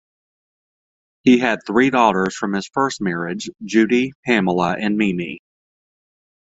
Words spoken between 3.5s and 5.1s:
Judy, Pamela, and